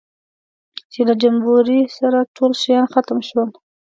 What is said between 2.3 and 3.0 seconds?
ټول شیان